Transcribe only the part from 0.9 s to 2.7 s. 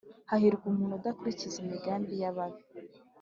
udakurikiza imigambi y’ababi